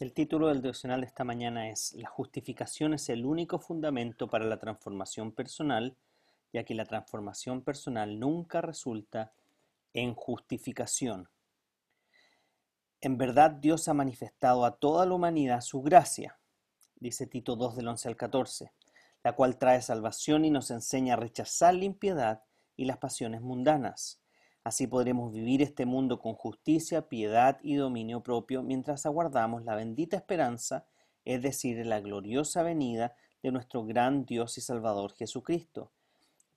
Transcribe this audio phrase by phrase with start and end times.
[0.00, 4.44] El título del devocional de esta mañana es La justificación es el único fundamento para
[4.44, 5.96] la transformación personal,
[6.52, 9.32] ya que la transformación personal nunca resulta
[9.92, 11.28] en justificación.
[13.00, 16.38] En verdad Dios ha manifestado a toda la humanidad su gracia,
[17.00, 18.72] dice Tito 2 del 11 al 14,
[19.24, 22.44] la cual trae salvación y nos enseña a rechazar la impiedad
[22.76, 24.20] y las pasiones mundanas
[24.68, 30.18] Así podremos vivir este mundo con justicia, piedad y dominio propio mientras aguardamos la bendita
[30.18, 30.84] esperanza,
[31.24, 35.90] es decir, la gloriosa venida de nuestro gran Dios y Salvador Jesucristo.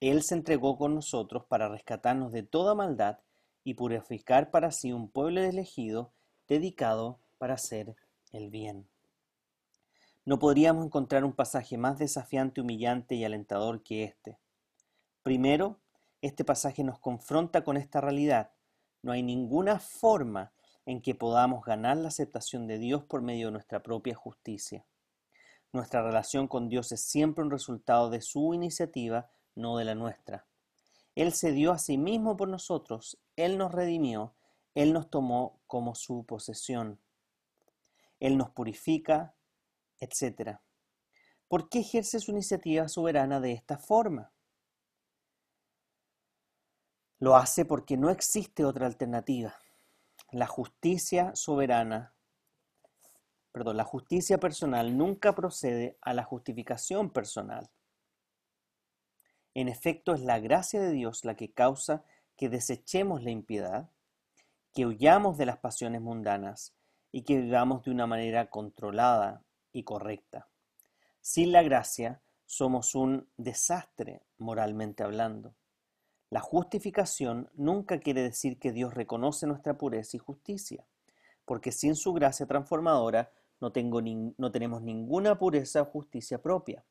[0.00, 3.18] Él se entregó con nosotros para rescatarnos de toda maldad
[3.62, 6.14] y purificar para sí un pueblo elegido
[6.48, 7.94] dedicado para hacer
[8.32, 8.88] el bien.
[10.24, 14.38] No podríamos encontrar un pasaje más desafiante, humillante y alentador que este.
[15.22, 15.78] Primero,
[16.20, 18.52] este pasaje nos confronta con esta realidad.
[19.02, 20.52] No hay ninguna forma
[20.86, 24.86] en que podamos ganar la aceptación de Dios por medio de nuestra propia justicia.
[25.72, 30.46] Nuestra relación con Dios es siempre un resultado de su iniciativa, no de la nuestra.
[31.14, 34.34] Él se dio a sí mismo por nosotros, Él nos redimió,
[34.74, 37.00] Él nos tomó como su posesión.
[38.20, 39.34] Él nos purifica,
[40.00, 40.58] etc.
[41.48, 44.32] ¿Por qué ejerce su iniciativa soberana de esta forma?
[47.20, 49.56] Lo hace porque no existe otra alternativa.
[50.30, 52.14] La justicia soberana,
[53.50, 57.70] perdón, la justicia personal nunca procede a la justificación personal.
[59.54, 62.04] En efecto, es la gracia de Dios la que causa
[62.36, 63.90] que desechemos la impiedad,
[64.72, 66.72] que huyamos de las pasiones mundanas
[67.10, 69.42] y que vivamos de una manera controlada
[69.72, 70.46] y correcta.
[71.20, 75.54] Sin la gracia somos un desastre moralmente hablando.
[76.30, 80.86] La justificación nunca quiere decir que Dios reconoce nuestra pureza y justicia,
[81.46, 86.84] porque sin su gracia transformadora no, tenemos ninguna pureza o justicia propia.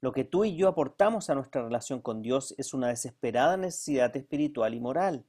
[0.00, 4.16] Lo que tú y yo aportamos a nuestra relación con Dios es una desesperada necesidad
[4.16, 5.26] espiritual y moral.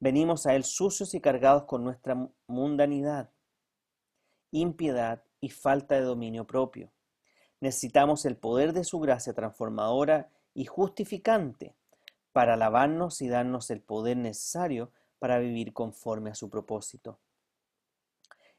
[0.00, 2.16] Venimos a Él sucios y cargados con nuestra
[2.46, 3.30] mundanidad,
[4.50, 6.90] impiedad y falta de dominio propio.
[7.60, 11.76] Necesitamos el poder de su gracia transformadora y justificante
[12.32, 17.20] para alabarnos y darnos el poder necesario para vivir conforme a su propósito.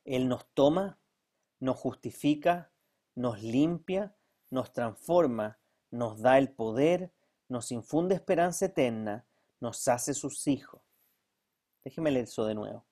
[0.06, 1.00] Él nos toma,
[1.60, 2.72] nos justifica,
[3.16, 4.16] nos limpia,
[4.50, 5.60] nos transforma,
[5.92, 7.12] nos da el poder,
[7.48, 9.26] nos infunde esperanza eterna,
[9.60, 10.82] nos hace sus hijos.
[11.84, 12.86] Déjeme leer eso de nuevo.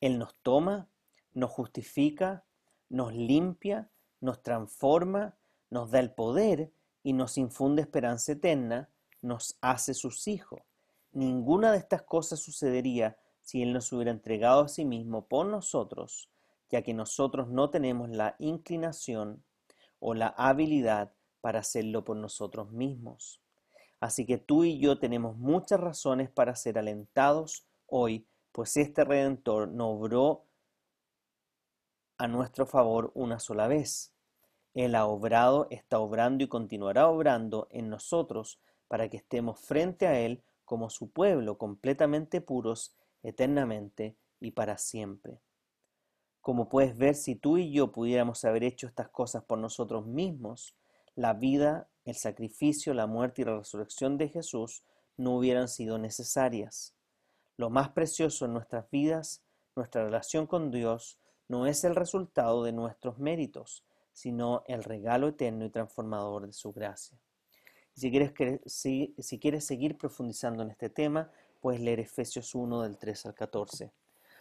[0.00, 0.88] Él nos toma,
[1.32, 2.44] nos justifica,
[2.88, 3.90] nos limpia,
[4.20, 5.36] nos transforma,
[5.70, 6.72] nos da el poder
[7.02, 8.90] y nos infunde esperanza eterna,
[9.22, 10.60] nos hace sus hijos.
[11.12, 16.30] Ninguna de estas cosas sucedería si Él nos hubiera entregado a sí mismo por nosotros,
[16.70, 19.44] ya que nosotros no tenemos la inclinación
[19.98, 23.40] o la habilidad para hacerlo por nosotros mismos.
[24.00, 29.68] Así que tú y yo tenemos muchas razones para ser alentados hoy, pues este Redentor
[29.68, 30.46] no obró
[32.18, 34.14] a nuestro favor una sola vez.
[34.74, 38.58] Él ha obrado, está obrando y continuará obrando en nosotros
[38.92, 45.40] para que estemos frente a Él como su pueblo, completamente puros, eternamente y para siempre.
[46.42, 50.76] Como puedes ver, si tú y yo pudiéramos haber hecho estas cosas por nosotros mismos,
[51.14, 54.84] la vida, el sacrificio, la muerte y la resurrección de Jesús
[55.16, 56.94] no hubieran sido necesarias.
[57.56, 59.42] Lo más precioso en nuestras vidas,
[59.74, 61.18] nuestra relación con Dios,
[61.48, 66.74] no es el resultado de nuestros méritos, sino el regalo eterno y transformador de su
[66.74, 67.18] gracia.
[67.94, 68.32] Si quieres,
[68.66, 71.30] si, quieres seguir profundizando en este tema,
[71.60, 73.92] puedes leer Efesios 1 del 3 al 14.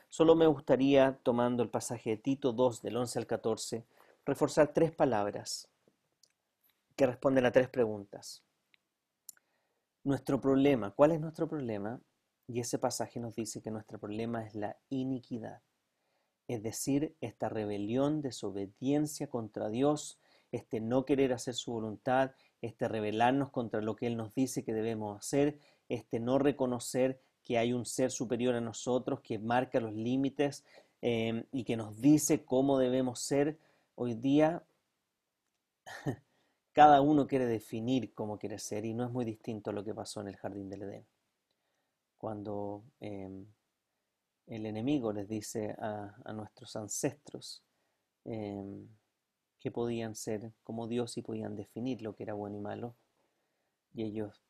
[0.10, 3.86] Solo me gustaría, tomando el pasaje de Tito 2 del 11 al 14,
[4.26, 5.70] reforzar tres palabras
[6.96, 8.44] que responden a tres preguntas.
[10.04, 12.02] Nuestro problema, ¿cuál es nuestro problema?
[12.48, 15.62] Y ese pasaje nos dice que nuestro problema es la iniquidad,
[16.48, 20.20] es decir, esta rebelión, desobediencia contra Dios,
[20.52, 24.74] este no querer hacer su voluntad, este rebelarnos contra lo que Él nos dice que
[24.74, 25.58] debemos hacer,
[25.90, 30.64] este no reconocer que hay un ser superior a nosotros que marca los límites
[31.02, 33.58] em, y que nos dice cómo debemos ser,
[33.96, 34.64] hoy día
[36.74, 39.94] cada uno quiere definir cómo quiere ser y no es muy distinto a lo que
[39.94, 41.06] pasó en el jardín del Edén.
[42.18, 43.46] Cuando em,
[44.48, 47.64] el enemigo les dice a, nuestros ancestros
[48.26, 48.88] em,
[49.62, 52.96] que podían ser como Dios y podían definir lo que era bueno y malo,
[53.94, 54.42] y ellos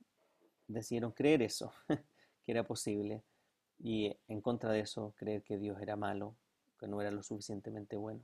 [0.67, 1.73] decidieron creer eso,
[2.45, 3.21] que era posible,
[3.77, 6.33] y en contra de eso creer que Dios era malo,
[6.79, 8.21] que no era lo suficientemente bueno,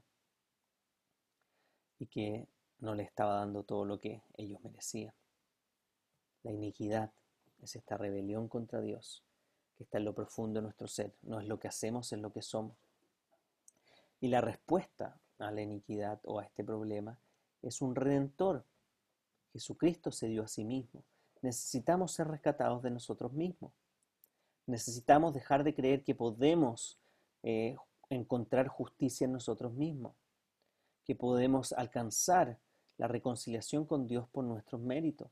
[1.99, 2.47] y que
[2.79, 5.13] no le estaba dando todo lo que ellos merecían.
[6.43, 7.11] La iniquidad
[7.61, 9.23] es esta rebelión contra Dios
[9.75, 12.31] que está en lo profundo de nuestro ser, no es lo que hacemos, es lo
[12.31, 12.77] que somos.
[14.21, 17.19] Y la respuesta a la iniquidad o a este problema
[17.61, 18.65] es un redentor.
[19.53, 21.03] Jesucristo se dio a sí mismo.
[21.41, 23.71] Necesitamos ser rescatados de nosotros mismos.
[24.65, 26.99] Necesitamos dejar de creer que podemos
[27.43, 27.75] eh,
[28.09, 30.13] encontrar justicia en nosotros mismos,
[31.05, 32.57] que podemos alcanzar
[32.97, 35.29] la reconciliación con Dios por nuestros méritos,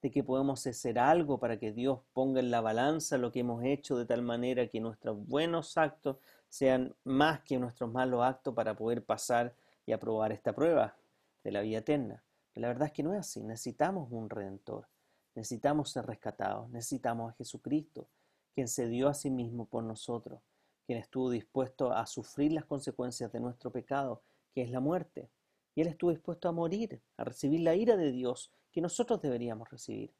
[0.00, 3.64] de que podemos hacer algo para que Dios ponga en la balanza lo que hemos
[3.64, 6.18] hecho de tal manera que nuestros buenos actos
[6.48, 9.54] sean más que nuestros malos actos para poder pasar
[9.86, 10.96] y aprobar esta prueba
[11.44, 12.24] de la vida eterna.
[12.52, 14.88] Pero la verdad es que no es así, necesitamos un redentor,
[15.34, 18.08] necesitamos ser rescatados, necesitamos a Jesucristo,
[18.54, 20.40] quien se dio a sí mismo por nosotros,
[20.86, 24.22] quien estuvo dispuesto a sufrir las consecuencias de nuestro pecado,
[24.54, 25.30] que es la muerte.
[25.74, 29.70] Y Él estuvo dispuesto a morir, a recibir la ira de Dios que nosotros deberíamos
[29.70, 30.12] recibir.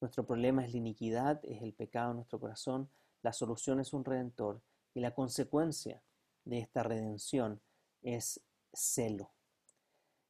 [0.00, 2.88] Nuestro problema es la iniquidad, es el pecado en nuestro corazón,
[3.22, 4.62] la solución es un redentor
[4.96, 6.02] y la consecuencia
[6.46, 7.60] de esta redención
[8.00, 8.40] es
[8.72, 9.30] celo.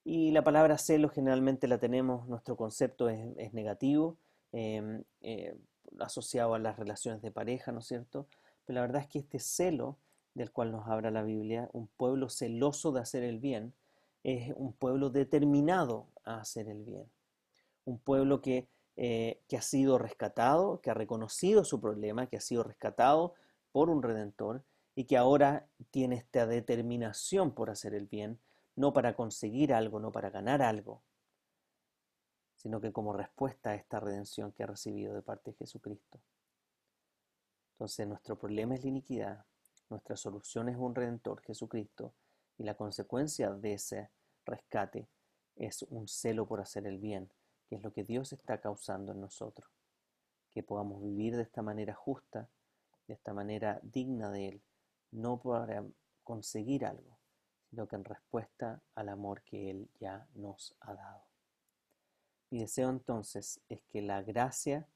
[0.02, 4.18] Y la palabra celo generalmente la tenemos, nuestro concepto es, negativo,
[4.50, 5.56] em, eh,
[6.00, 8.26] asociado a las relaciones de pareja, ¿no es cierto?
[8.64, 9.98] Pero la verdad es que este celo
[10.34, 13.72] del cual nos habla la Biblia, un pueblo celoso de hacer el bien,
[14.24, 17.08] es un pueblo determinado a hacer el bien.
[17.84, 18.66] Un pueblo que,
[18.96, 23.34] eh, que ha sido rescatado, que ha reconocido su problema, que ha sido rescatado
[23.76, 24.64] por un redentor
[24.94, 28.40] y que ahora tiene esta determinación por hacer el bien,
[28.74, 31.02] no para conseguir algo, no para ganar algo,
[32.54, 36.18] sino que como respuesta a esta redención que ha recibido de parte de Jesucristo.
[37.72, 39.44] Entonces nuestro problema es la iniquidad,
[39.90, 42.14] nuestra solución es un redentor, Jesucristo,
[42.56, 44.08] y la consecuencia de ese
[44.46, 45.06] rescate
[45.54, 47.30] es un celo por hacer el bien,
[47.68, 49.68] que es lo que Dios está causando en nosotros.
[50.54, 52.48] Que podamos vivir de esta manera justa,
[53.06, 54.62] de esta manera digna de Él,
[55.10, 55.84] no para
[56.24, 57.18] conseguir algo,
[57.70, 61.24] sino que en respuesta al amor que Él ya nos ha dado.
[62.50, 64.86] Mi deseo entonces es que la gracia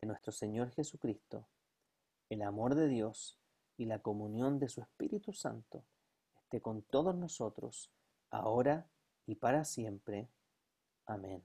[0.00, 1.46] de nuestro Señor Jesucristo,
[2.28, 3.38] el amor de Dios
[3.76, 5.84] y la comunión de su Espíritu Santo
[6.36, 7.90] esté con todos nosotros,
[8.30, 8.88] ahora
[9.26, 10.28] y para siempre.
[11.06, 11.44] Amén.